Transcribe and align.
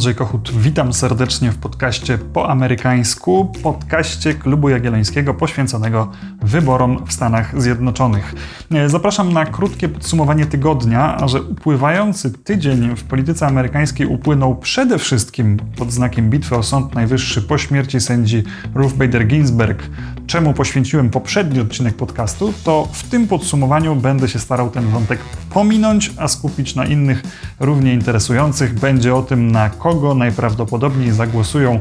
Andrzej 0.00 0.14
Kochut, 0.14 0.52
witam 0.58 0.92
serdecznie 0.92 1.52
w 1.52 1.58
podcaście 1.58 2.18
po 2.18 2.50
amerykańsku, 2.50 3.52
podcaście 3.62 4.34
Klubu 4.34 4.68
Jagiellońskiego 4.68 5.34
poświęconego 5.34 6.10
wyborom 6.42 7.06
w 7.06 7.12
Stanach 7.12 7.62
Zjednoczonych. 7.62 8.34
Zapraszam 8.86 9.32
na 9.32 9.46
krótkie 9.46 9.88
podsumowanie 9.88 10.46
tygodnia, 10.46 11.16
a 11.16 11.28
że 11.28 11.42
upływający 11.42 12.30
tydzień 12.30 12.96
w 12.96 13.04
polityce 13.04 13.46
amerykańskiej 13.46 14.06
upłynął 14.06 14.56
przede 14.56 14.98
wszystkim 14.98 15.56
pod 15.76 15.92
znakiem 15.92 16.30
bitwy 16.30 16.56
o 16.56 16.62
Sąd 16.62 16.94
Najwyższy 16.94 17.42
po 17.42 17.58
śmierci 17.58 18.00
sędzi 18.00 18.42
Ruth 18.74 18.94
Bader 18.94 19.26
Ginsburg, 19.26 19.82
czemu 20.30 20.54
poświęciłem 20.54 21.10
poprzedni 21.10 21.60
odcinek 21.60 21.96
podcastu, 21.96 22.54
to 22.64 22.88
w 22.92 23.02
tym 23.02 23.28
podsumowaniu 23.28 23.96
będę 23.96 24.28
się 24.28 24.38
starał 24.38 24.70
ten 24.70 24.88
wątek 24.88 25.20
pominąć, 25.52 26.12
a 26.16 26.28
skupić 26.28 26.74
na 26.74 26.84
innych 26.84 27.22
równie 27.60 27.94
interesujących. 27.94 28.74
Będzie 28.74 29.14
o 29.14 29.22
tym, 29.22 29.50
na 29.50 29.70
kogo 29.70 30.14
najprawdopodobniej 30.14 31.12
zagłosują 31.12 31.80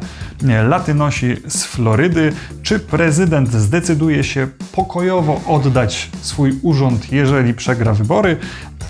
Latynosi 0.67 1.35
z 1.47 1.63
Florydy, 1.63 2.33
czy 2.63 2.79
prezydent 2.79 3.51
zdecyduje 3.53 4.23
się 4.23 4.47
pokojowo 4.71 5.41
oddać 5.47 6.09
swój 6.21 6.59
urząd, 6.61 7.11
jeżeli 7.11 7.53
przegra 7.53 7.93
wybory, 7.93 8.37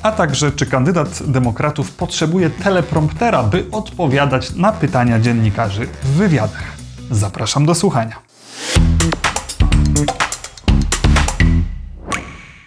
a 0.03 0.11
także 0.11 0.51
czy 0.51 0.65
kandydat 0.65 1.19
demokratów 1.27 1.91
potrzebuje 1.91 2.49
telepromptera, 2.49 3.43
by 3.43 3.65
odpowiadać 3.71 4.55
na 4.55 4.71
pytania 4.71 5.19
dziennikarzy 5.19 5.87
w 6.03 6.07
wywiadach. 6.07 6.63
Zapraszam 7.11 7.65
do 7.65 7.75
słuchania. 7.75 8.15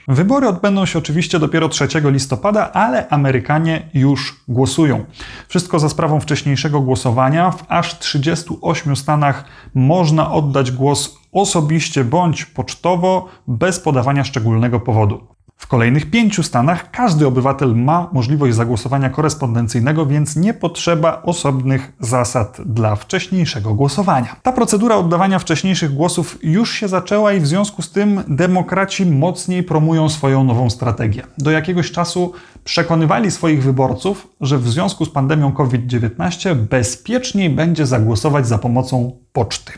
Wybory 0.09 0.49
odbędą 0.49 0.87
się 0.87 0.99
oczywiście 0.99 1.39
dopiero 1.39 1.69
3 1.69 1.89
listopada, 2.05 2.73
ale 2.73 3.09
Amerykanie 3.09 3.91
już 3.95 4.45
głosują. 4.49 5.05
Wszystko 5.49 5.79
za 5.79 5.89
sprawą 5.89 6.21
wcześniejszego 6.21 6.81
głosowania. 6.81 7.51
W 7.51 7.65
aż 7.69 7.99
38 7.99 8.97
stanach 8.97 9.45
można 9.75 10.33
oddać 10.33 10.71
głos 10.71 11.19
osobiście 11.33 12.05
bądź 12.05 12.45
pocztowo, 12.45 13.29
bez 13.47 13.81
podawania 13.81 14.25
szczególnego 14.25 14.81
powodu. 14.81 15.32
W 15.63 15.67
kolejnych 15.67 16.11
pięciu 16.11 16.43
stanach 16.43 16.91
każdy 16.91 17.27
obywatel 17.27 17.77
ma 17.77 18.09
możliwość 18.13 18.55
zagłosowania 18.55 19.11
korespondencyjnego, 19.11 20.07
więc 20.07 20.37
nie 20.37 20.55
potrzeba 20.55 21.23
osobnych 21.23 21.93
zasad 22.01 22.57
dla 22.67 22.97
wcześniejszego 22.97 23.75
głosowania. 23.75 24.37
Ta 24.43 24.53
procedura 24.53 24.97
oddawania 24.97 25.39
wcześniejszych 25.39 25.95
głosów 25.95 26.39
już 26.43 26.73
się 26.73 26.89
zaczęła 26.89 27.33
i 27.33 27.41
w 27.41 27.47
związku 27.47 27.83
z 27.83 27.91
tym 27.91 28.23
demokraci 28.29 29.07
mocniej 29.07 29.63
promują 29.63 30.09
swoją 30.09 30.45
nową 30.45 30.71
strategię. 30.71 31.23
Do 31.39 31.51
jakiegoś 31.51 31.91
czasu 31.91 32.33
przekonywali 32.65 33.31
swoich 33.31 33.63
wyborców, 33.63 34.29
że 34.41 34.59
w 34.59 34.69
związku 34.69 35.05
z 35.05 35.11
pandemią 35.11 35.53
COVID-19 35.53 36.55
bezpieczniej 36.55 37.51
będzie 37.51 37.87
zagłosować 37.87 38.47
za 38.47 38.59
pomocą 38.59 39.22
poczty. 39.33 39.73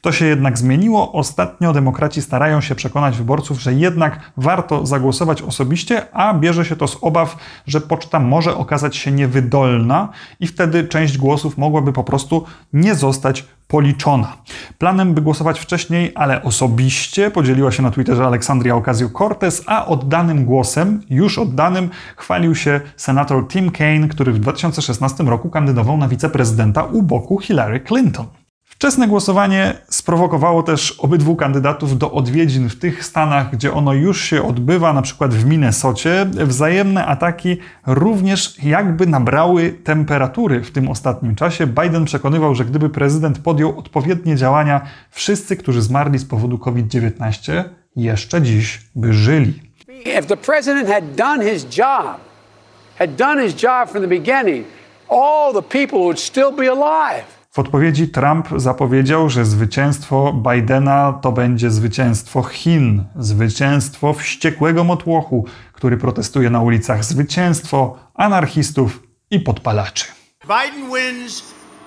To 0.00 0.12
się 0.12 0.26
jednak 0.26 0.58
zmieniło. 0.58 1.12
Ostatnio 1.12 1.72
demokraci 1.72 2.22
starają 2.22 2.60
się 2.60 2.74
przekonać 2.74 3.16
wyborców, 3.16 3.60
że 3.60 3.74
jednak 3.74 4.32
warto 4.36 4.86
zagłosować 4.86 5.42
osobiście, 5.42 6.14
a 6.14 6.34
bierze 6.34 6.64
się 6.64 6.76
to 6.76 6.88
z 6.88 6.98
obaw, 7.00 7.36
że 7.66 7.80
poczta 7.80 8.20
może 8.20 8.56
okazać 8.56 8.96
się 8.96 9.12
niewydolna 9.12 10.08
i 10.40 10.46
wtedy 10.46 10.84
część 10.88 11.18
głosów 11.18 11.58
mogłaby 11.58 11.92
po 11.92 12.04
prostu 12.04 12.44
nie 12.72 12.94
zostać 12.94 13.44
policzona. 13.68 14.36
Planem, 14.78 15.14
by 15.14 15.20
głosować 15.20 15.60
wcześniej, 15.60 16.12
ale 16.14 16.42
osobiście, 16.42 17.30
podzieliła 17.30 17.72
się 17.72 17.82
na 17.82 17.90
Twitterze 17.90 18.24
Aleksandria 18.24 18.74
Ocasio-Cortez, 18.74 19.62
a 19.66 19.86
oddanym 19.86 20.44
głosem, 20.44 21.02
już 21.10 21.38
oddanym, 21.38 21.90
chwalił 22.16 22.54
się 22.54 22.80
senator 22.96 23.48
Tim 23.48 23.70
Kaine, 23.70 24.08
który 24.08 24.32
w 24.32 24.38
2016 24.38 25.24
roku 25.24 25.50
kandydował 25.50 25.96
na 25.96 26.08
wiceprezydenta 26.08 26.82
u 26.82 27.02
boku 27.02 27.38
Hillary 27.38 27.80
Clinton. 27.80 28.39
Wczesne 28.80 29.08
głosowanie 29.08 29.74
sprowokowało 29.88 30.62
też 30.62 30.92
obydwu 30.92 31.36
kandydatów 31.36 31.98
do 31.98 32.12
odwiedzin 32.12 32.68
w 32.68 32.78
tych 32.78 33.04
stanach, 33.04 33.50
gdzie 33.52 33.72
ono 33.72 33.92
już 33.92 34.24
się 34.24 34.42
odbywa, 34.48 34.92
na 34.92 35.02
przykład 35.02 35.34
w 35.34 35.44
Minnesocie. 35.44 36.26
Wzajemne 36.32 37.06
ataki 37.06 37.56
również 37.86 38.64
jakby 38.64 39.06
nabrały 39.06 39.72
temperatury 39.72 40.62
w 40.64 40.70
tym 40.70 40.88
ostatnim 40.88 41.34
czasie. 41.34 41.66
Biden 41.66 42.04
przekonywał, 42.04 42.54
że 42.54 42.64
gdyby 42.64 42.90
prezydent 42.90 43.38
podjął 43.38 43.78
odpowiednie 43.78 44.36
działania, 44.36 44.80
wszyscy, 45.10 45.56
którzy 45.56 45.82
zmarli 45.82 46.18
z 46.18 46.24
powodu 46.24 46.58
COVID-19, 46.58 47.64
jeszcze 47.96 48.42
dziś 48.42 48.80
by 48.94 49.12
żyli. 49.12 49.62
If 50.18 50.22
the 50.22 50.36
president 50.36 50.88
had 50.88 51.14
done 51.16 51.52
his 51.52 51.76
job, 51.78 52.20
had 52.98 53.16
done 53.16 53.42
his 53.42 53.62
job 53.62 53.90
from 53.90 54.02
the 54.02 54.08
beginning, 54.08 54.66
all 55.08 55.52
the 55.52 55.62
people 55.62 55.98
would 55.98 56.20
still 56.20 56.52
be 56.56 56.70
alive. 56.70 57.39
W 57.52 57.58
odpowiedzi 57.58 58.08
Trump 58.08 58.48
zapowiedział, 58.56 59.30
że 59.30 59.44
zwycięstwo 59.44 60.32
Bidena 60.32 61.18
to 61.22 61.32
będzie 61.32 61.70
zwycięstwo 61.70 62.42
Chin, 62.42 63.04
zwycięstwo 63.16 64.12
wściekłego 64.12 64.84
motłochu, 64.84 65.46
który 65.72 65.96
protestuje 65.96 66.50
na 66.50 66.60
ulicach, 66.60 67.04
zwycięstwo 67.04 67.98
anarchistów 68.14 69.02
i 69.30 69.40
podpalaczy. 69.40 70.04
Biden 70.42 70.90
wins, 70.94 71.42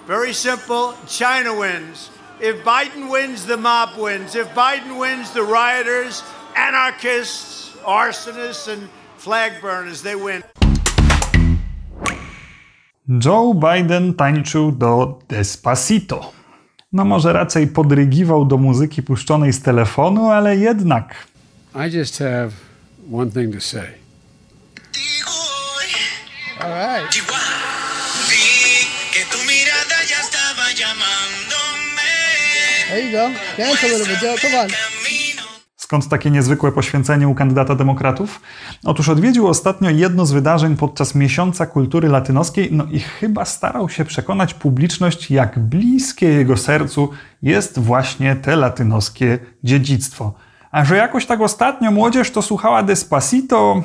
very 0.07 0.33
simple, 0.33 0.93
China 1.07 1.51
wins. 1.53 2.09
If 2.41 2.53
Biden 2.53 3.11
wins, 3.11 3.45
the 3.45 3.57
mob 3.57 3.89
wins. 3.95 4.35
If 4.35 4.45
Biden 4.55 4.99
wins, 5.01 5.31
the 5.31 5.41
rioters, 5.41 6.23
anarchists, 6.55 7.77
arsonists 7.85 8.67
and 8.73 8.81
flag 9.17 9.61
burners, 9.61 10.01
they 10.01 10.15
win. 10.15 10.43
Joe 13.09 13.53
Biden 13.53 14.13
tańczył 14.13 14.71
do 14.71 15.19
Despacito. 15.29 16.31
No 16.93 17.05
może 17.05 17.33
raczej 17.33 17.67
podrygiwał 17.67 18.45
do 18.45 18.57
muzyki 18.57 19.03
puszczonej 19.03 19.53
z 19.53 19.61
telefonu, 19.61 20.29
ale 20.29 20.57
jednak. 20.57 21.15
I 21.75 21.97
just 21.97 22.19
have 22.19 22.51
one 23.13 23.31
thing 23.31 23.55
to 23.55 23.61
say. 23.61 23.87
All 26.59 26.69
right. 26.69 27.23
There 32.89 33.01
you 33.01 33.11
go. 33.11 33.33
Dance 33.57 33.83
a 33.83 33.87
little 33.87 34.05
bit, 34.05 34.21
Joe. 34.21 34.37
Come 34.37 34.55
on. 34.55 34.69
Skąd 35.93 36.07
takie 36.07 36.31
niezwykłe 36.31 36.71
poświęcenie 36.71 37.27
u 37.27 37.35
kandydata 37.35 37.75
demokratów? 37.75 38.41
Otóż 38.85 39.09
odwiedził 39.09 39.47
ostatnio 39.47 39.89
jedno 39.89 40.25
z 40.25 40.31
wydarzeń 40.31 40.77
podczas 40.77 41.15
miesiąca 41.15 41.65
kultury 41.65 42.09
latynoskiej, 42.09 42.69
no 42.71 42.85
i 42.91 42.99
chyba 42.99 43.45
starał 43.45 43.89
się 43.89 44.05
przekonać 44.05 44.53
publiczność, 44.53 45.31
jak 45.31 45.59
bliskie 45.59 46.27
jego 46.27 46.57
sercu 46.57 47.09
jest 47.41 47.79
właśnie 47.79 48.35
te 48.35 48.55
latynoskie 48.55 49.39
dziedzictwo. 49.63 50.33
A 50.71 50.85
że 50.85 50.97
jakoś 50.97 51.25
tak 51.25 51.41
ostatnio 51.41 51.91
młodzież 51.91 52.31
to 52.31 52.41
słuchała 52.41 52.83
Despacito. 52.83 53.83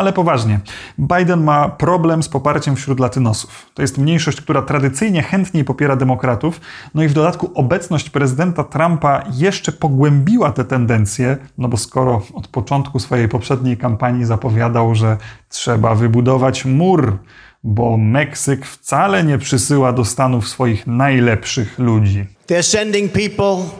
Ale 0.00 0.12
poważnie, 0.12 0.60
Biden 0.98 1.44
ma 1.44 1.68
problem 1.68 2.22
z 2.22 2.28
poparciem 2.28 2.76
wśród 2.76 3.00
latynosów. 3.00 3.66
To 3.74 3.82
jest 3.82 3.98
mniejszość, 3.98 4.40
która 4.40 4.62
tradycyjnie 4.62 5.22
chętniej 5.22 5.64
popiera 5.64 5.96
demokratów, 5.96 6.60
no 6.94 7.02
i 7.02 7.08
w 7.08 7.12
dodatku 7.12 7.50
obecność 7.54 8.10
prezydenta 8.10 8.64
Trumpa 8.64 9.22
jeszcze 9.32 9.72
pogłębiła 9.72 10.52
te 10.52 10.64
tendencje, 10.64 11.36
no 11.58 11.68
bo 11.68 11.76
skoro 11.76 12.22
od 12.34 12.48
początku 12.48 12.98
swojej 12.98 13.28
poprzedniej 13.28 13.76
kampanii 13.76 14.24
zapowiadał, 14.24 14.94
że 14.94 15.16
trzeba 15.48 15.94
wybudować 15.94 16.64
mur, 16.64 17.18
bo 17.64 17.96
Meksyk 17.96 18.66
wcale 18.66 19.24
nie 19.24 19.38
przysyła 19.38 19.92
do 19.92 20.04
Stanów 20.04 20.48
swoich 20.48 20.86
najlepszych 20.86 21.78
ludzi. 21.78 22.26
They're 22.46 22.62
sending 22.62 23.12
people 23.12 23.70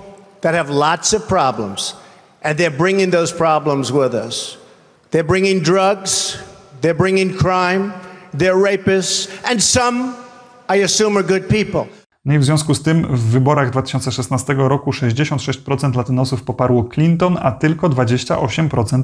that 0.40 0.54
have 0.54 0.70
lots 0.70 1.14
of 1.14 1.22
problems 1.22 1.96
and 2.42 2.58
they're 2.58 2.78
bringing 2.78 3.12
those 3.12 3.34
problems 3.36 3.90
with 3.90 4.14
us. 4.26 4.59
They're 5.10 5.24
bringing 5.24 5.60
drugs, 5.60 6.40
they're 6.80 6.94
bringing 6.94 7.36
crime, 7.36 7.92
they're 8.32 8.54
rapists, 8.54 9.28
and 9.44 9.62
some, 9.62 10.16
I 10.68 10.76
assume, 10.76 11.18
are 11.18 11.22
good 11.22 11.48
people. 11.48 11.88
No 12.24 12.34
i 12.34 12.38
w 12.38 12.44
związku 12.44 12.74
z 12.74 12.82
tym 12.82 13.16
w 13.16 13.20
wyborach 13.20 13.70
2016 13.70 14.54
roku 14.58 14.90
66% 14.90 15.96
latynosów 15.96 16.42
poparło 16.42 16.84
Clinton, 16.84 17.38
a 17.42 17.52
tylko 17.52 17.88
28% 17.88 19.02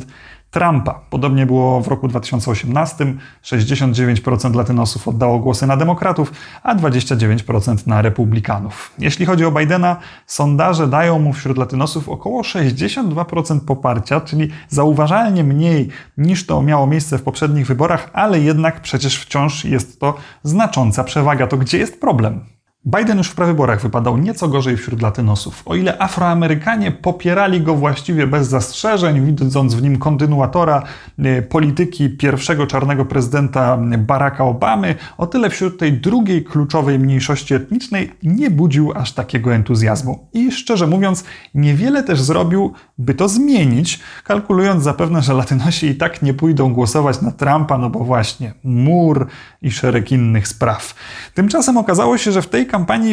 Trumpa. 0.50 1.00
Podobnie 1.10 1.46
było 1.46 1.80
w 1.80 1.88
roku 1.88 2.08
2018. 2.08 3.14
69% 3.44 4.54
latynosów 4.54 5.08
oddało 5.08 5.38
głosy 5.38 5.66
na 5.66 5.76
demokratów, 5.76 6.32
a 6.62 6.74
29% 6.74 7.86
na 7.86 8.02
republikanów. 8.02 8.92
Jeśli 8.98 9.26
chodzi 9.26 9.44
o 9.44 9.52
Bidena, 9.52 9.96
sondaże 10.26 10.88
dają 10.88 11.18
mu 11.18 11.32
wśród 11.32 11.58
latynosów 11.58 12.08
około 12.08 12.42
62% 12.42 13.60
poparcia, 13.60 14.20
czyli 14.20 14.48
zauważalnie 14.68 15.44
mniej 15.44 15.88
niż 16.18 16.46
to 16.46 16.62
miało 16.62 16.86
miejsce 16.86 17.18
w 17.18 17.22
poprzednich 17.22 17.66
wyborach, 17.66 18.10
ale 18.12 18.40
jednak 18.40 18.80
przecież 18.80 19.18
wciąż 19.18 19.64
jest 19.64 20.00
to 20.00 20.14
znacząca 20.42 21.04
przewaga. 21.04 21.46
To 21.46 21.56
gdzie 21.56 21.78
jest 21.78 22.00
problem? 22.00 22.55
Biden 22.86 23.18
już 23.18 23.28
w 23.28 23.34
prawyborach 23.34 23.82
wypadał 23.82 24.18
nieco 24.18 24.48
gorzej 24.48 24.76
wśród 24.76 25.02
latynosów. 25.02 25.62
O 25.66 25.74
ile 25.74 25.98
Afroamerykanie 25.98 26.92
popierali 26.92 27.60
go 27.60 27.74
właściwie 27.74 28.26
bez 28.26 28.48
zastrzeżeń, 28.48 29.26
widząc 29.26 29.74
w 29.74 29.82
nim 29.82 29.98
kontynuatora 29.98 30.82
e, 31.18 31.42
polityki 31.42 32.10
pierwszego 32.10 32.66
czarnego 32.66 33.04
prezydenta 33.04 33.78
Baracka 33.98 34.44
Obamy, 34.44 34.94
o 35.18 35.26
tyle 35.26 35.50
wśród 35.50 35.78
tej 35.78 35.92
drugiej 35.92 36.44
kluczowej 36.44 36.98
mniejszości 36.98 37.54
etnicznej 37.54 38.12
nie 38.22 38.50
budził 38.50 38.92
aż 38.94 39.12
takiego 39.12 39.54
entuzjazmu. 39.54 40.28
I 40.32 40.52
szczerze 40.52 40.86
mówiąc, 40.86 41.24
niewiele 41.54 42.02
też 42.02 42.20
zrobił, 42.20 42.72
by 42.98 43.14
to 43.14 43.28
zmienić, 43.28 44.00
kalkulując 44.24 44.82
zapewne, 44.82 45.22
że 45.22 45.34
latynosi 45.34 45.86
i 45.86 45.94
tak 45.94 46.22
nie 46.22 46.34
pójdą 46.34 46.72
głosować 46.72 47.22
na 47.22 47.32
Trumpa, 47.32 47.78
no 47.78 47.90
bo 47.90 47.98
właśnie 47.98 48.54
mur 48.64 49.26
i 49.62 49.70
szereg 49.70 50.12
innych 50.12 50.48
spraw. 50.48 50.94
Tymczasem 51.34 51.76
okazało 51.76 52.18
się, 52.18 52.32
że 52.32 52.42
w 52.42 52.48
tej 52.48 52.66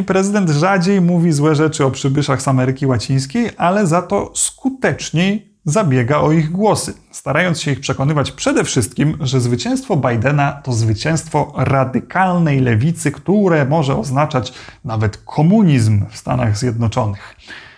prezydent 0.08 0.50
rzadziej 0.50 1.02
mówi 1.02 1.32
złe 1.32 1.56
rzeczy 1.56 1.86
o 1.86 1.92
przybyszach 1.92 2.42
z 2.42 2.48
Ameryki 2.48 2.86
Łacińskiej, 2.86 3.50
ale 3.58 3.88
za 3.88 4.02
to 4.02 4.32
skuteczniej 4.36 5.54
zabiega 5.66 6.18
o 6.18 6.32
ich 6.32 6.52
głosy, 6.52 6.94
starając 7.12 7.62
się 7.62 7.72
ich 7.72 7.80
przekonywać 7.80 8.32
przede 8.32 8.64
wszystkim, 8.64 9.18
że 9.20 9.42
zwycięstwo 9.42 9.98
Bidena 9.98 10.52
to 10.52 10.74
zwycięstwo 10.74 11.54
radykalnej 11.58 12.60
lewicy, 12.60 13.12
które 13.12 13.66
może 13.66 13.98
oznaczać 13.98 14.54
nawet 14.86 15.18
komunizm 15.18 16.06
w 16.10 16.18
Stanach 16.18 16.58
Zjednoczonych. 16.58 17.36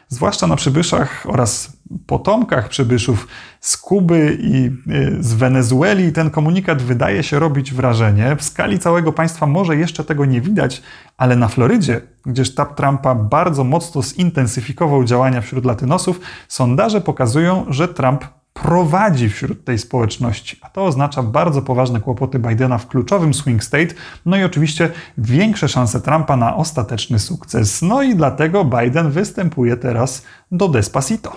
Zwłaszcza 0.09 0.47
na 0.47 0.55
przybyszach 0.55 1.25
oraz 1.29 1.74
potomkach 2.05 2.69
przybyszów 2.69 3.27
z 3.61 3.77
Kuby 3.77 4.37
i 4.41 4.65
y, 4.91 5.23
z 5.23 5.33
Wenezueli, 5.33 6.11
ten 6.11 6.29
komunikat 6.29 6.81
wydaje 6.81 7.23
się 7.23 7.39
robić 7.39 7.73
wrażenie. 7.73 8.35
W 8.35 8.43
skali 8.43 8.79
całego 8.79 9.13
państwa 9.13 9.47
może 9.47 9.75
jeszcze 9.75 10.03
tego 10.03 10.25
nie 10.25 10.41
widać, 10.41 10.81
ale 11.17 11.35
na 11.35 11.47
Florydzie, 11.47 12.01
gdzie 12.25 12.45
sztab 12.45 12.75
Trumpa 12.75 13.15
bardzo 13.15 13.63
mocno 13.63 14.03
zintensyfikował 14.03 15.03
działania 15.03 15.41
wśród 15.41 15.65
latynosów, 15.65 16.19
sondaże 16.47 17.01
pokazują, 17.01 17.65
że 17.69 17.87
Trump 17.87 18.25
prowadzi 18.63 19.29
wśród 19.29 19.65
tej 19.65 19.79
społeczności, 19.79 20.57
a 20.61 20.69
to 20.69 20.85
oznacza 20.85 21.23
bardzo 21.23 21.61
poważne 21.61 22.01
kłopoty 22.01 22.39
Bidena 22.39 22.77
w 22.77 22.87
kluczowym 22.87 23.33
swing 23.33 23.63
state, 23.63 23.95
no 24.25 24.37
i 24.37 24.43
oczywiście 24.43 24.91
większe 25.17 25.67
szanse 25.67 26.01
Trumpa 26.01 26.37
na 26.37 26.55
ostateczny 26.55 27.19
sukces. 27.19 27.81
No 27.81 28.03
i 28.03 28.15
dlatego 28.15 28.65
Biden 28.65 29.11
występuje 29.11 29.77
teraz 29.77 30.23
do 30.51 30.67
Despacito. 30.67 31.35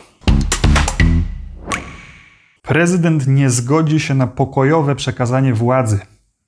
Prezydent 2.68 3.26
nie 3.26 3.50
zgodzi 3.50 4.00
się 4.00 4.14
na 4.14 4.26
pokojowe 4.26 4.94
przekazanie 4.94 5.54
władzy. 5.54 6.00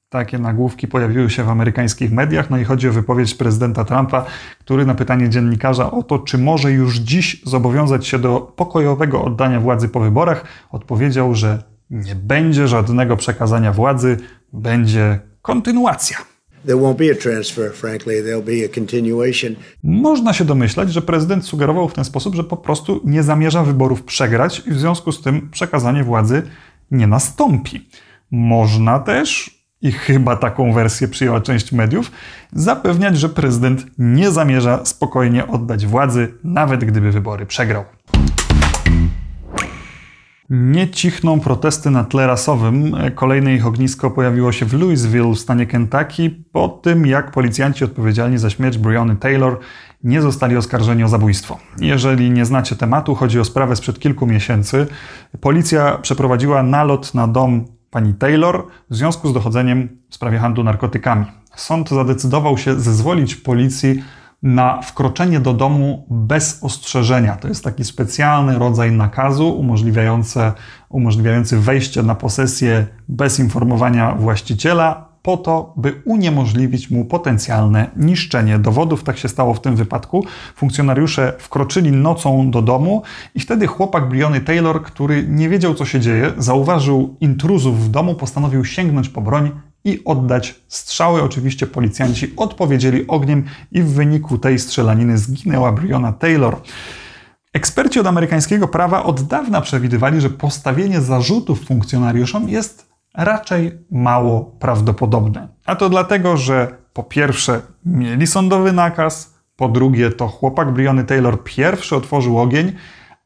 Takie 0.09 0.39
nagłówki 0.39 0.89
pojawiły 0.89 1.31
się 1.31 1.45
w 1.45 1.49
amerykańskich 1.49 2.13
mediach, 2.13 2.51
no 2.51 2.59
i 2.59 2.65
chodzi 2.65 2.89
o 2.89 2.93
wypowiedź 2.93 3.35
prezydenta 3.35 3.85
Trumpa, 3.85 4.25
który 4.59 4.87
na 4.87 4.95
pytanie 4.95 5.29
dziennikarza 5.29 5.91
o 5.91 6.03
to, 6.03 6.19
czy 6.19 6.39
może 6.39 6.73
już 6.73 6.97
dziś 6.97 7.43
zobowiązać 7.45 8.07
się 8.07 8.19
do 8.19 8.41
pokojowego 8.41 9.25
oddania 9.25 9.61
władzy 9.61 9.89
po 9.89 10.01
wyborach, 10.01 10.45
odpowiedział, 10.71 11.35
że 11.35 11.63
nie 11.91 12.15
będzie 12.15 12.69
żadnego 12.69 13.17
przekazania 13.17 13.73
władzy, 13.73 14.17
będzie 14.53 15.21
kontynuacja. 15.43 16.17
Można 19.83 20.33
się 20.33 20.45
domyślać, 20.45 20.93
że 20.93 21.03
prezydent 21.03 21.45
sugerował 21.45 21.89
w 21.89 21.95
ten 21.95 22.05
sposób, 22.05 22.35
że 22.35 22.45
po 22.45 22.57
prostu 22.57 23.01
nie 23.05 23.23
zamierza 23.23 23.65
wyborów 23.65 24.03
przegrać 24.03 24.62
i 24.67 24.71
w 24.71 24.79
związku 24.79 25.12
z 25.12 25.23
tym 25.23 25.51
przekazanie 25.51 26.05
władzy 26.05 26.43
nie 26.91 27.07
nastąpi. 27.07 27.89
Można 28.31 28.99
też 28.99 29.61
i 29.83 29.93
chyba 29.93 30.37
taką 30.37 30.73
wersję 30.73 31.09
przyjęła 31.09 31.41
część 31.41 31.73
mediów, 31.73 32.11
zapewniać, 32.53 33.19
że 33.19 33.29
prezydent 33.29 33.87
nie 33.99 34.31
zamierza 34.31 34.85
spokojnie 34.85 35.47
oddać 35.47 35.87
władzy, 35.87 36.35
nawet 36.45 36.85
gdyby 36.85 37.12
wybory 37.12 37.47
przegrał. 37.47 37.85
Nie 40.50 40.88
cichną 40.88 41.41
protesty 41.41 41.91
na 41.91 42.05
tle 42.05 42.26
rasowym. 42.26 42.97
Kolejne 43.14 43.55
ich 43.55 43.67
ognisko 43.67 44.11
pojawiło 44.11 44.52
się 44.52 44.67
w 44.67 44.75
Louisville 44.75 45.32
w 45.35 45.38
stanie 45.38 45.67
Kentucky 45.67 46.31
po 46.52 46.69
tym, 46.69 47.06
jak 47.06 47.31
policjanci 47.31 47.85
odpowiedzialni 47.85 48.38
za 48.38 48.50
śmierć 48.50 48.79
Breony 48.79 49.17
Taylor 49.17 49.58
nie 50.05 50.23
zostali 50.23 50.56
oskarżeni 50.56 51.05
o 51.05 51.08
zabójstwo. 51.08 51.58
Jeżeli 51.81 52.31
nie 52.31 52.44
znacie 52.44 52.76
tematu, 52.76 53.14
chodzi 53.14 53.41
o 53.41 53.44
sprawę 53.44 53.76
sprzed 53.76 53.99
kilku 53.99 54.26
miesięcy. 54.26 54.87
Policja 55.41 55.99
przeprowadziła 55.99 56.62
nalot 56.62 57.14
na 57.14 57.29
dom 57.29 57.64
pani 57.91 58.14
Taylor 58.14 58.67
w 58.91 58.97
związku 58.97 59.29
z 59.29 59.32
dochodzeniem 59.32 59.88
w 60.08 60.14
sprawie 60.14 60.38
handlu 60.38 60.64
narkotykami. 60.64 61.26
Sąd 61.56 61.88
zadecydował 61.91 62.58
się 62.58 62.81
zezwolić 62.81 63.37
policji 63.37 64.02
na 64.43 64.83
wkroczenie 64.83 65.41
do 65.41 65.55
domu 65.55 66.07
bez 66.11 66.65
ostrzeżenia. 66.65 67.37
To 67.37 67.49
jest 67.49 67.65
taki 67.65 67.85
specjalny 67.85 68.59
rodzaj 68.59 68.93
nakazu 68.93 69.59
umożliwiający, 69.59 70.41
umożliwiający 70.89 71.59
wejście 71.59 72.03
na 72.03 72.15
posesję 72.15 72.87
bez 73.09 73.39
informowania 73.39 74.15
właściciela, 74.15 75.11
po 75.23 75.37
to, 75.37 75.75
by 75.77 76.03
uniemożliwić 76.05 76.91
mu 76.91 77.05
potencjalne 77.05 77.91
niszczenie 77.97 78.59
dowodów. 78.59 79.05
Tak 79.05 79.19
się 79.19 79.29
stało 79.29 79.55
w 79.55 79.61
tym 79.61 79.77
wypadku. 79.77 80.25
Funkcjonariusze 80.57 81.33
wkroczyli 81.39 81.93
nocą 81.93 82.51
do 82.51 82.63
domu 82.63 83.03
i 83.35 83.41
wtedy 83.41 83.67
chłopak 83.67 84.09
Briony 84.09 84.41
Taylor, 84.41 84.83
który 84.83 85.27
nie 85.29 85.49
wiedział 85.49 85.75
co 85.75 85.85
się 85.85 86.01
dzieje, 86.01 86.33
zauważył 86.39 87.17
intruzów 87.21 87.85
w 87.85 87.91
domu, 87.91 88.15
postanowił 88.15 88.65
sięgnąć 88.65 89.09
po 89.09 89.21
broń 89.21 89.51
i 89.85 90.05
oddać 90.05 90.61
strzały. 90.69 91.23
Oczywiście 91.23 91.67
policjanci 91.67 92.32
odpowiedzieli 92.37 93.06
ogniem 93.06 93.44
i 93.73 93.82
w 93.82 93.93
wyniku 93.93 94.38
tej 94.38 94.59
strzelaniny 94.59 95.19
zginęła 95.19 95.73
Briona 95.73 96.12
Taylor. 96.12 96.56
Eksperci 97.53 98.00
od 98.00 98.06
amerykańskiego 98.06 98.69
prawa 98.69 99.03
od 99.03 99.23
dawna 99.23 99.61
przewidywali, 99.61 100.21
że 100.21 100.31
postawienie 100.31 101.00
zarzutów 101.00 101.65
funkcjonariuszom 101.65 102.49
jest 102.49 102.91
raczej 103.15 103.79
mało 103.91 104.44
prawdopodobne. 104.44 105.49
A 105.67 105.77
to 105.77 105.88
dlatego, 105.88 106.37
że 106.37 106.76
po 106.93 107.03
pierwsze 107.03 107.61
mieli 107.85 108.26
sądowy 108.26 108.73
nakaz, 108.73 109.35
po 109.56 109.69
drugie 109.69 110.11
to 110.11 110.29
chłopak 110.29 110.73
Briony 110.73 111.05
Taylor 111.05 111.44
pierwszy 111.44 111.97
otworzył 111.97 112.38
ogień, 112.38 112.73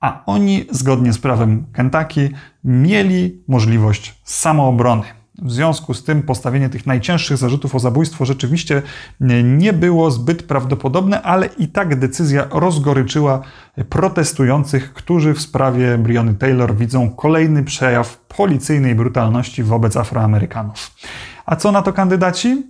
a 0.00 0.22
oni 0.26 0.66
zgodnie 0.70 1.12
z 1.12 1.18
prawem 1.18 1.66
Kentucky 1.72 2.30
mieli 2.64 3.42
możliwość 3.48 4.20
samoobrony. 4.24 5.23
W 5.42 5.52
związku 5.52 5.94
z 5.94 6.04
tym 6.04 6.22
postawienie 6.22 6.68
tych 6.68 6.86
najcięższych 6.86 7.36
zarzutów 7.36 7.74
o 7.74 7.78
zabójstwo 7.78 8.24
rzeczywiście 8.24 8.82
nie 9.44 9.72
było 9.72 10.10
zbyt 10.10 10.42
prawdopodobne, 10.42 11.22
ale 11.22 11.46
i 11.46 11.68
tak 11.68 11.98
decyzja 11.98 12.46
rozgoryczyła 12.50 13.40
protestujących, 13.88 14.92
którzy 14.92 15.34
w 15.34 15.40
sprawie 15.40 15.98
Briony 15.98 16.34
Taylor 16.34 16.76
widzą 16.76 17.10
kolejny 17.10 17.64
przejaw 17.64 18.16
policyjnej 18.16 18.94
brutalności 18.94 19.62
wobec 19.62 19.96
Afroamerykanów. 19.96 20.90
A 21.46 21.56
co 21.56 21.72
na 21.72 21.82
to 21.82 21.92
kandydaci? 21.92 22.62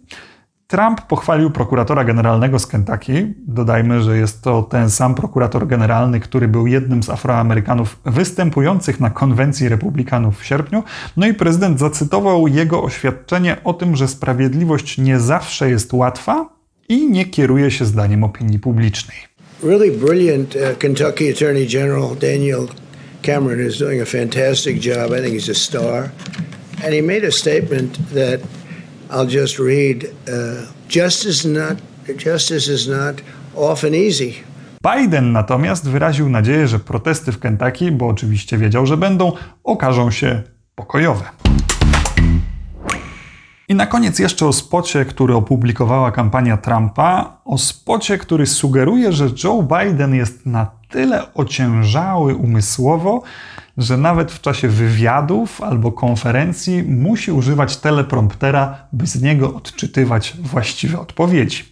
Trump 0.66 1.00
pochwalił 1.00 1.50
prokuratora 1.50 2.04
generalnego 2.04 2.58
z 2.58 2.66
Kentucky. 2.66 3.34
Dodajmy, 3.46 4.02
że 4.02 4.18
jest 4.18 4.42
to 4.42 4.62
ten 4.62 4.90
sam 4.90 5.14
prokurator 5.14 5.66
generalny, 5.66 6.20
który 6.20 6.48
był 6.48 6.66
jednym 6.66 7.02
z 7.02 7.10
Afroamerykanów 7.10 7.96
występujących 8.06 9.00
na 9.00 9.10
konwencji 9.10 9.68
republikanów 9.68 10.40
w 10.40 10.44
sierpniu. 10.44 10.82
No 11.16 11.26
i 11.26 11.34
prezydent 11.34 11.78
zacytował 11.78 12.48
jego 12.48 12.82
oświadczenie 12.82 13.56
o 13.64 13.74
tym, 13.74 13.96
że 13.96 14.08
sprawiedliwość 14.08 14.98
nie 14.98 15.20
zawsze 15.20 15.70
jest 15.70 15.92
łatwa 15.92 16.48
i 16.88 17.10
nie 17.10 17.24
kieruje 17.24 17.70
się 17.70 17.84
zdaniem 17.84 18.24
opinii 18.24 18.58
publicznej. 18.58 19.16
Really 19.62 19.90
brilliant 19.90 20.56
uh, 20.56 20.78
Kentucky 20.78 21.30
Attorney 21.30 21.66
General 21.66 22.16
Daniel 22.20 22.66
Cameron 23.22 23.68
is 23.68 23.78
doing 23.78 24.02
a 24.02 24.06
fantastic 24.06 24.86
job. 24.86 25.12
I 25.18 25.22
think 25.22 25.34
he's 25.34 25.50
a 25.50 25.54
star. 25.54 26.10
And 26.84 26.94
he 26.94 27.02
made 27.02 27.28
a 27.28 27.32
statement 27.32 27.98
that 28.14 28.40
I'll 29.14 29.42
just 29.42 29.58
read 29.58 30.04
uh, 30.04 30.66
justice, 30.88 31.48
not, 31.48 31.78
justice 32.26 32.72
is 32.72 32.88
not 32.88 33.22
often 33.56 33.94
easy. 33.94 34.32
Biden 34.94 35.32
natomiast 35.32 35.88
wyraził 35.88 36.28
nadzieję, 36.28 36.68
że 36.68 36.78
protesty 36.78 37.32
w 37.32 37.38
Kentucky, 37.38 37.92
bo 37.92 38.06
oczywiście 38.06 38.58
wiedział, 38.58 38.86
że 38.86 38.96
będą, 38.96 39.32
okażą 39.64 40.10
się 40.10 40.42
pokojowe. 40.74 41.24
I 43.68 43.74
na 43.74 43.86
koniec 43.86 44.18
jeszcze 44.18 44.46
o 44.46 44.52
spocie, 44.52 45.04
który 45.04 45.34
opublikowała 45.34 46.12
kampania 46.12 46.56
Trumpa, 46.56 47.40
o 47.44 47.58
spocie, 47.58 48.18
który 48.18 48.46
sugeruje, 48.46 49.12
że 49.12 49.28
Joe 49.44 49.62
Biden 49.62 50.14
jest 50.14 50.46
na 50.46 50.66
tyle 50.90 51.34
ociężały 51.34 52.34
umysłowo, 52.34 53.22
że 53.78 53.96
nawet 53.96 54.32
w 54.32 54.40
czasie 54.40 54.68
wywiadów 54.68 55.62
albo 55.62 55.92
konferencji 55.92 56.82
musi 56.82 57.32
używać 57.32 57.76
telepromptera, 57.76 58.76
by 58.92 59.06
z 59.06 59.22
niego 59.22 59.54
odczytywać 59.54 60.34
właściwe 60.42 61.00
odpowiedzi. 61.00 61.64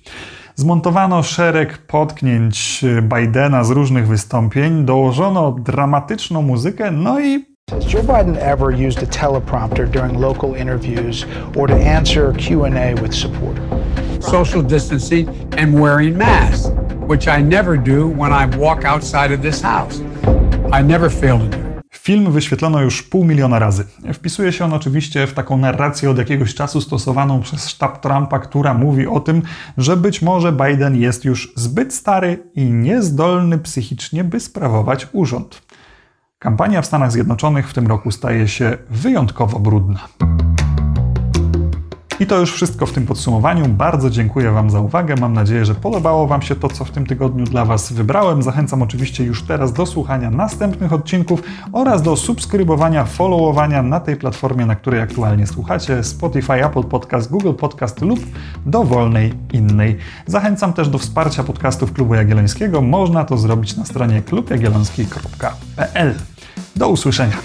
Zmontowano 0.54 1.22
szereg 1.22 1.78
potknięć 1.78 2.84
Bidena 3.02 3.64
z 3.64 3.70
różnych 3.70 4.06
wystąpień, 4.06 4.84
dołożono 4.84 5.52
dramatyczną 5.52 6.42
muzykę, 6.42 6.90
no 6.90 7.20
i 7.20 7.52
Has 7.70 7.92
Joe 7.92 8.02
Biden 8.02 8.36
ever 8.40 8.68
used 8.88 9.02
a 9.02 9.06
teleprompter 9.06 9.88
during 9.88 10.20
local 10.20 10.56
interviews 10.56 11.26
or 11.56 11.68
to 11.68 11.76
answer 11.76 12.32
Q&A 12.36 12.94
with 13.02 13.14
supporters? 13.14 13.82
social 14.22 14.62
distancing 14.62 15.28
and 15.58 15.78
wearing 15.78 16.16
masks, 16.16 16.68
which 17.06 17.28
I 17.28 17.42
never 17.42 17.76
do 17.76 18.08
when 18.08 18.32
I 18.32 18.46
walk 18.56 18.84
outside 18.84 19.32
of 19.32 19.42
this 19.42 19.60
house. 19.60 20.00
I 20.72 20.82
never 20.82 21.10
fail 21.10 21.38
to 21.38 21.48
do. 21.48 21.61
Film 22.02 22.32
wyświetlono 22.32 22.80
już 22.80 23.02
pół 23.02 23.24
miliona 23.24 23.58
razy. 23.58 23.84
Wpisuje 24.14 24.52
się 24.52 24.64
on 24.64 24.72
oczywiście 24.72 25.26
w 25.26 25.32
taką 25.32 25.56
narrację 25.56 26.10
od 26.10 26.18
jakiegoś 26.18 26.54
czasu 26.54 26.80
stosowaną 26.80 27.40
przez 27.40 27.68
sztab 27.68 28.00
Trumpa, 28.00 28.38
która 28.38 28.74
mówi 28.74 29.06
o 29.06 29.20
tym, 29.20 29.42
że 29.78 29.96
być 29.96 30.22
może 30.22 30.52
Biden 30.52 30.96
jest 30.96 31.24
już 31.24 31.52
zbyt 31.56 31.94
stary 31.94 32.50
i 32.54 32.64
niezdolny 32.64 33.58
psychicznie, 33.58 34.24
by 34.24 34.40
sprawować 34.40 35.08
urząd. 35.12 35.62
Kampania 36.38 36.82
w 36.82 36.86
Stanach 36.86 37.12
Zjednoczonych 37.12 37.70
w 37.70 37.74
tym 37.74 37.86
roku 37.86 38.10
staje 38.10 38.48
się 38.48 38.78
wyjątkowo 38.90 39.58
brudna. 39.58 40.08
I 42.22 42.26
to 42.26 42.38
już 42.38 42.52
wszystko 42.52 42.86
w 42.86 42.92
tym 42.92 43.06
podsumowaniu. 43.06 43.68
Bardzo 43.68 44.10
dziękuję 44.10 44.50
Wam 44.50 44.70
za 44.70 44.80
uwagę. 44.80 45.14
Mam 45.20 45.32
nadzieję, 45.32 45.64
że 45.64 45.74
podobało 45.74 46.26
Wam 46.26 46.42
się 46.42 46.56
to, 46.56 46.68
co 46.68 46.84
w 46.84 46.90
tym 46.90 47.06
tygodniu 47.06 47.44
dla 47.44 47.64
Was 47.64 47.92
wybrałem. 47.92 48.42
Zachęcam 48.42 48.82
oczywiście 48.82 49.24
już 49.24 49.42
teraz 49.42 49.72
do 49.72 49.86
słuchania 49.86 50.30
następnych 50.30 50.92
odcinków 50.92 51.42
oraz 51.72 52.02
do 52.02 52.16
subskrybowania, 52.16 53.04
followowania 53.04 53.82
na 53.82 54.00
tej 54.00 54.16
platformie, 54.16 54.66
na 54.66 54.74
której 54.74 55.00
aktualnie 55.00 55.46
słuchacie 55.46 56.04
Spotify, 56.04 56.66
Apple 56.66 56.84
Podcast, 56.84 57.30
Google 57.30 57.52
Podcast 57.52 58.00
lub 58.00 58.20
dowolnej 58.66 59.34
innej. 59.52 59.96
Zachęcam 60.26 60.72
też 60.72 60.88
do 60.88 60.98
wsparcia 60.98 61.44
podcastów 61.44 61.92
Klubu 61.92 62.14
Jagiellońskiego. 62.14 62.80
Można 62.80 63.24
to 63.24 63.36
zrobić 63.36 63.76
na 63.76 63.84
stronie 63.84 64.22
klubjagielloński.pl. 64.22 66.14
Do 66.76 66.88
usłyszenia. 66.88 67.36